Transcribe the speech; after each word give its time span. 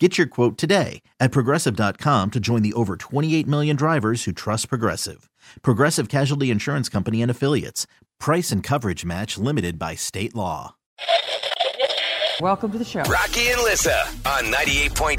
Get 0.00 0.18
your 0.18 0.26
quote 0.26 0.58
today 0.58 1.02
at 1.20 1.30
progressive.com 1.30 2.32
to 2.32 2.40
join 2.40 2.62
the 2.62 2.72
over 2.72 2.96
28 2.96 3.46
million 3.46 3.76
drivers 3.76 4.24
who 4.24 4.32
trust 4.32 4.68
Progressive. 4.68 5.30
Progressive 5.62 6.08
Casualty 6.08 6.50
Insurance 6.50 6.88
Company 6.88 7.22
and 7.22 7.30
Affiliates. 7.30 7.86
Price 8.18 8.50
and 8.50 8.60
coverage 8.60 9.04
match 9.04 9.38
limited 9.38 9.78
by 9.78 9.94
state 9.94 10.34
law. 10.34 10.74
Welcome 12.40 12.72
to 12.72 12.78
the 12.78 12.84
show. 12.84 13.02
Rocky 13.02 13.50
and 13.50 13.62
Lissa 13.62 13.96
on 14.26 14.46
98.5 14.46 15.18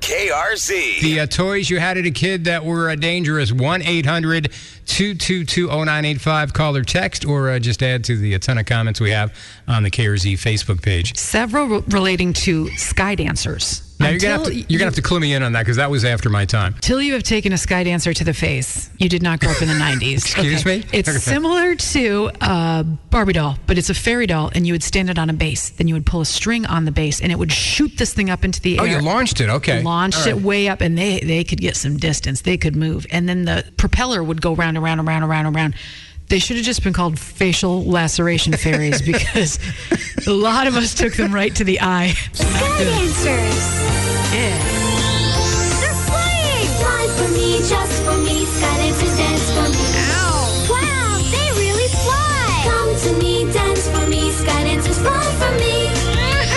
KRZ. 0.00 1.00
The 1.00 1.20
uh, 1.20 1.26
toys 1.26 1.70
you 1.70 1.78
had 1.78 1.96
as 1.96 2.04
a 2.04 2.10
kid 2.10 2.46
that 2.46 2.64
were 2.64 2.90
uh, 2.90 2.96
dangerous 2.96 3.52
1 3.52 3.82
800 3.82 4.52
222 4.86 5.68
0985. 5.68 6.52
Call 6.52 6.76
or 6.76 6.82
text, 6.82 7.24
or 7.24 7.50
uh, 7.50 7.60
just 7.60 7.80
add 7.84 8.02
to 8.04 8.16
the 8.16 8.34
a 8.34 8.40
ton 8.40 8.58
of 8.58 8.66
comments 8.66 9.00
we 9.00 9.12
have 9.12 9.32
on 9.68 9.84
the 9.84 9.90
KRZ 9.92 10.32
Facebook 10.32 10.82
page. 10.82 11.16
Several 11.16 11.68
re- 11.68 11.84
relating 11.86 12.32
to 12.32 12.68
sky 12.70 13.14
dancers. 13.14 13.85
Now 13.98 14.10
you're 14.10 14.18
gonna 14.18 14.34
have 14.34 14.44
to 14.44 14.54
you're 14.54 14.78
gonna 14.78 14.88
have 14.90 14.94
to 14.96 15.02
clue 15.02 15.20
me 15.20 15.32
in 15.32 15.42
on 15.42 15.52
that 15.52 15.62
because 15.62 15.78
that 15.78 15.90
was 15.90 16.04
after 16.04 16.28
my 16.28 16.44
time. 16.44 16.74
Till 16.80 17.00
you 17.00 17.14
have 17.14 17.22
taken 17.22 17.52
a 17.52 17.58
sky 17.58 17.82
dancer 17.84 18.12
to 18.12 18.24
the 18.24 18.34
face, 18.34 18.90
you 18.98 19.08
did 19.08 19.22
not 19.22 19.40
grow 19.40 19.50
up 19.50 19.62
in 19.62 19.68
the 19.68 19.74
90s. 19.88 20.16
Excuse 20.18 20.64
me? 20.66 20.84
It's 20.92 21.08
Okay. 21.08 21.18
similar 21.18 21.74
to 21.74 22.30
a 22.40 22.84
Barbie 23.10 23.32
doll, 23.32 23.56
but 23.66 23.78
it's 23.78 23.88
a 23.88 23.94
fairy 23.94 24.26
doll, 24.26 24.50
and 24.54 24.66
you 24.66 24.74
would 24.74 24.82
stand 24.82 25.08
it 25.08 25.18
on 25.18 25.30
a 25.30 25.32
base. 25.32 25.70
Then 25.70 25.88
you 25.88 25.94
would 25.94 26.04
pull 26.04 26.20
a 26.20 26.26
string 26.26 26.66
on 26.66 26.84
the 26.84 26.92
base, 26.92 27.20
and 27.22 27.32
it 27.32 27.38
would 27.38 27.52
shoot 27.52 27.96
this 27.96 28.12
thing 28.12 28.28
up 28.28 28.44
into 28.44 28.60
the 28.60 28.76
air. 28.78 28.82
Oh, 28.82 28.84
you 28.84 29.00
launched 29.00 29.40
it. 29.40 29.48
Okay. 29.48 29.82
Launched 29.82 30.18
right. 30.18 30.28
it 30.36 30.42
way 30.42 30.68
up, 30.68 30.82
and 30.82 30.96
they 30.98 31.20
they 31.20 31.42
could 31.42 31.60
get 31.60 31.76
some 31.76 31.96
distance. 31.96 32.42
They 32.42 32.58
could 32.58 32.76
move, 32.76 33.06
and 33.10 33.26
then 33.28 33.46
the 33.46 33.64
propeller 33.78 34.22
would 34.22 34.42
go 34.42 34.54
round 34.54 34.76
and 34.76 34.84
round 34.84 35.00
and 35.00 35.08
round 35.08 35.22
and 35.24 35.30
round 35.30 35.46
and 35.46 35.56
round. 35.56 35.74
They 36.28 36.40
should 36.40 36.56
have 36.56 36.64
just 36.64 36.82
been 36.82 36.92
called 36.92 37.18
facial 37.18 37.84
laceration 37.84 38.52
fairies 38.54 39.00
because 39.12 39.58
a 40.26 40.30
lot 40.32 40.66
of 40.66 40.76
us 40.76 40.94
took 40.94 41.14
them 41.14 41.32
right 41.32 41.54
to 41.54 41.64
the 41.64 41.80
eye. 41.80 42.14
Sky 42.32 42.84
dancers. 42.84 43.26
Yeah. 44.34 44.58
They're 45.80 45.94
flying. 46.10 46.66
Fly 46.82 47.06
for 47.16 47.28
me, 47.32 47.58
just 47.68 48.02
for 48.02 48.16
me. 48.18 48.44
Sky 48.44 48.76
dancers 48.78 49.16
dance 49.16 49.50
for 49.54 49.68
me. 49.70 49.86
Ow. 50.18 50.66
Wow, 50.70 51.18
they 51.30 51.48
really 51.62 51.88
fly. 52.02 52.62
Come 52.66 52.96
to 53.06 53.22
me, 53.22 53.52
dance 53.52 53.88
for 53.88 54.06
me. 54.08 54.30
Sky 54.32 54.64
dancers 54.64 54.98
fly 54.98 55.22
for 55.38 55.52
me. 55.62 55.86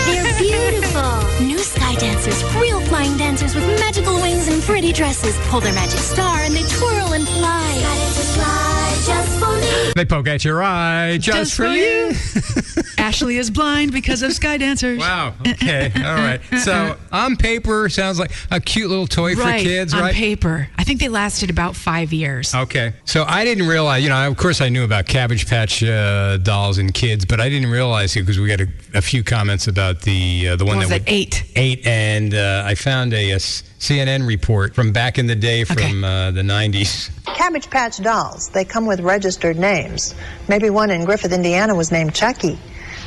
They're 0.10 0.38
beautiful. 0.40 1.46
New 1.46 1.60
sky 1.60 1.94
dancers, 1.96 2.44
real 2.56 2.82
flying 2.82 3.16
dancers 3.18 3.54
with 3.54 3.66
magical 3.80 4.16
wings 4.16 4.48
and 4.48 4.64
pretty 4.64 4.92
dresses. 4.92 5.38
Pull 5.50 5.60
their 5.62 5.74
magic 5.74 6.00
star 6.00 6.40
and 6.40 6.56
they 6.56 6.64
twirl 6.64 7.14
and 7.14 7.28
fly. 7.28 7.70
Sky 7.78 7.96
dancers 7.98 8.36
fly 8.36 8.94
just 9.06 9.30
for 9.30 9.36
me. 9.36 9.39
They 9.96 10.06
poke 10.06 10.28
at 10.28 10.46
your 10.46 10.62
eye 10.64 11.18
just, 11.18 11.56
for 11.56 11.68
you. 11.68 12.14
Ashley 12.98 13.38
is 13.38 13.50
blind 13.50 13.92
because 13.92 14.22
of 14.22 14.34
sky 14.34 14.58
dancers. 14.58 15.00
Wow. 15.00 15.34
Okay. 15.48 15.92
All 15.96 16.16
right. 16.16 16.42
So 16.60 16.98
on 17.12 17.38
paper, 17.38 17.90
sounds 17.90 18.20
like 18.20 18.32
a 18.52 18.60
cute 18.60 18.90
little 18.90 19.08
toy 19.08 19.36
right, 19.36 19.60
for 19.60 19.66
kids, 19.66 19.94
on 19.94 20.02
right? 20.02 20.10
On 20.10 20.14
paper. 20.14 20.70
I 20.78 20.84
think 20.84 21.00
they 21.00 21.10
lasted 21.10 21.50
about 21.50 21.76
five 21.76 22.14
years. 22.14 22.54
Okay. 22.54 22.94
So 23.06 23.24
I 23.28 23.46
didn't 23.46 23.68
realize, 23.68 24.04
you 24.04 24.10
know, 24.10 24.28
of 24.28 24.38
course 24.38 24.62
I 24.62 24.70
knew 24.70 24.84
about 24.84 25.06
Cabbage 25.06 25.48
Patch 25.48 25.84
uh, 25.84 26.38
dolls 26.38 26.78
and 26.78 26.94
kids, 26.94 27.26
but 27.26 27.40
I 27.40 27.50
didn't 27.50 27.72
realize 27.72 28.16
it 28.16 28.22
because 28.22 28.40
we 28.40 28.48
got 28.48 28.62
a, 28.62 28.68
a 28.94 29.02
few 29.02 29.24
comments 29.24 29.68
about 29.68 30.02
the 30.02 30.50
uh, 30.50 30.56
the 30.56 30.66
one 30.66 30.78
What 30.78 30.84
was 30.84 30.90
that 30.90 31.02
it, 31.02 31.12
eight? 31.12 31.44
Eight, 31.56 31.88
and 31.88 32.34
uh, 32.34 32.64
I 32.66 32.76
found 32.76 33.14
a, 33.14 33.32
a 33.32 33.40
CNN 33.80 34.28
report 34.28 34.76
from 34.76 34.92
back 34.92 35.18
in 35.18 35.26
the 35.28 35.36
day 35.36 35.64
from 35.64 35.78
Okay. 35.78 36.28
uh, 36.28 36.32
the 36.32 36.42
90s. 36.42 37.10
Cabbage 37.26 37.70
Patch 37.70 37.98
dolls, 38.02 38.50
they 38.50 38.66
come 38.66 38.86
with 38.86 39.00
registered 39.00 39.58
names. 39.58 40.14
Maybe 40.50 40.70
one 40.70 40.90
in 40.92 41.06
Griffith, 41.06 41.32
Indiana 41.32 41.74
was 41.74 41.92
named 41.92 42.14
Chucky. 42.14 42.60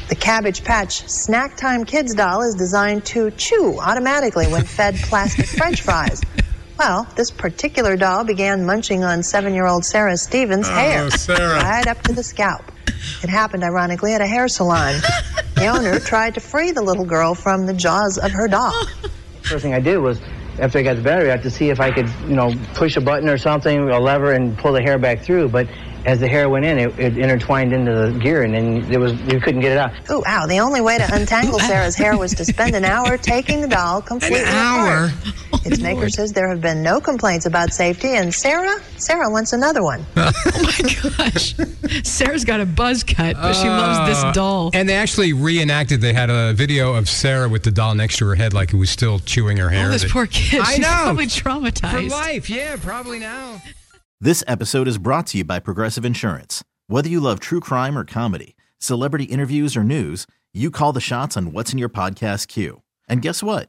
The 0.09 0.15
Cabbage 0.17 0.65
Patch 0.65 1.07
Snack 1.09 1.57
Time 1.57 1.85
Kids 1.85 2.15
doll 2.15 2.41
is 2.43 2.55
designed 2.55 3.05
to 3.07 3.31
chew 3.33 3.79
automatically 3.81 4.47
when 4.47 4.65
fed 4.65 4.97
plastic 5.03 5.47
french 5.47 5.83
fries. 5.83 6.23
Well, 6.79 7.07
this 7.17 7.31
particular 7.31 7.97
doll 7.97 8.25
began 8.25 8.65
munching 8.65 9.05
on 9.05 9.23
seven 9.23 9.53
year 9.55 9.67
old 9.67 9.85
Sarah 9.85 10.17
Stevens' 10.17 10.69
hair, 10.69 11.11
Sarah. 11.11 11.63
right 11.63 11.87
up 11.87 12.01
to 12.05 12.13
the 12.15 12.23
scalp. 12.23 12.63
It 13.23 13.29
happened, 13.29 13.63
ironically, 13.63 14.15
at 14.15 14.21
a 14.23 14.27
hair 14.27 14.49
salon. 14.49 14.95
The 15.55 15.67
owner 15.67 16.01
tried 16.01 16.35
to 16.35 16.41
free 16.41 16.71
the 16.71 16.83
little 16.83 17.05
girl 17.05 17.35
from 17.35 17.67
the 17.67 17.75
jaws 17.75 18.17
of 18.17 18.33
her 18.33 18.49
doll. 18.49 18.73
First 19.43 19.63
thing 19.63 19.75
I 19.75 19.81
did 19.81 19.99
was, 19.99 20.19
after 20.59 20.79
I 20.79 20.83
got 20.83 20.97
the 20.97 21.03
battery 21.03 21.31
out, 21.31 21.43
to 21.43 21.51
see 21.51 21.71
if 21.71 21.81
I 21.81 21.91
could, 21.91 22.09
you 22.29 22.37
know, 22.37 22.55
push 22.75 22.97
a 22.97 23.01
button 23.01 23.29
or 23.29 23.39
something, 23.39 23.89
a 23.89 23.99
lever, 23.99 24.33
and 24.33 24.57
pull 24.59 24.73
the 24.73 24.83
hair 24.83 24.99
back 24.99 25.21
through. 25.23 25.49
But 25.49 25.69
as 26.05 26.21
the 26.21 26.29
hair 26.29 26.49
went 26.49 26.65
in, 26.65 26.79
it, 26.79 26.99
it 26.99 27.19
intertwined 27.19 27.73
into 27.73 27.93
the 27.93 28.19
gear, 28.19 28.43
and 28.43 28.55
then 28.55 28.93
it 28.93 28.99
was 28.99 29.13
you 29.23 29.41
couldn't 29.41 29.61
get 29.61 29.73
it 29.73 29.79
out. 29.79 29.93
Ooh, 30.11 30.23
ow. 30.27 30.47
The 30.47 30.61
only 30.61 30.81
way 30.81 30.99
to 30.99 31.15
untangle 31.15 31.59
Sarah's 31.61 31.95
hair 31.95 32.17
was 32.17 32.35
to 32.35 32.45
spend 32.45 32.75
an 32.75 32.85
hour 32.85 33.17
taking 33.17 33.61
the 33.61 33.69
doll 33.69 34.03
completely 34.03 34.41
an 34.41 34.49
hour? 34.49 35.07
apart. 35.07 35.52
Its 35.65 35.81
maker 35.81 36.09
says 36.09 36.33
there 36.33 36.49
have 36.49 36.61
been 36.61 36.83
no 36.83 37.01
complaints 37.01 37.47
about 37.47 37.73
safety, 37.73 38.09
and 38.15 38.35
Sarah, 38.35 38.81
Sarah 38.97 39.31
wants 39.31 39.53
another 39.53 39.83
one. 39.83 40.05
Oh 40.17 40.33
my 40.63 41.17
gosh. 41.17 41.55
Sarah's 42.05 42.45
got 42.45 42.61
a 42.61 42.67
buzz 42.67 43.03
cut, 43.05 43.37
but 43.37 43.53
she 43.55 43.69
loves 43.69 44.09
this 44.09 44.23
uh, 44.25 44.33
doll. 44.33 44.71
And 44.75 44.89
they 44.89 44.95
actually 44.95 45.33
reenacted, 45.33 46.01
they 46.01 46.13
had 46.13 46.31
a 46.31 46.53
video 46.53 46.95
of 46.95 47.09
Sarah 47.09 47.49
with 47.49 47.63
the 47.65 47.71
doll 47.71 47.95
next 47.95 48.17
to 48.19 48.27
her 48.27 48.35
head 48.35 48.53
like 48.55 48.73
it 48.73 48.77
was 48.77 48.91
still 48.91 49.19
chewing 49.21 49.57
her 49.59 49.69
hair. 49.71 49.89
Oh, 49.89 49.93
this 49.93 50.03
That- 50.03 50.11
poor 50.11 50.27
kid. 50.27 50.61
I 50.61 50.73
She's 50.73 50.79
know. 50.81 50.89
probably 50.89 51.27
For 51.29 51.41
traumatized. 51.41 52.11
life, 52.11 52.49
yeah, 52.51 52.77
probably 52.81 53.19
now. 53.19 53.63
This 54.21 54.43
episode 54.47 54.89
is 54.89 54.99
brought 54.99 55.27
to 55.29 55.39
you 55.39 55.45
by 55.45 55.59
Progressive 55.59 56.05
Insurance. 56.05 56.63
Whether 56.87 57.09
you 57.09 57.21
love 57.21 57.41
true 57.41 57.61
crime 57.61 57.97
or 57.99 58.05
comedy, 58.05 58.55
celebrity 58.79 59.25
interviews 59.25 59.77
or 59.77 59.85
news, 59.85 60.27
you 60.53 60.71
call 60.71 60.93
the 60.93 61.01
shots 61.01 61.37
on 61.37 61.53
what's 61.53 61.73
in 61.73 61.79
your 61.79 61.89
podcast 61.89 62.49
queue. 62.49 62.83
And 63.09 63.21
guess 63.23 63.43
what? 63.43 63.69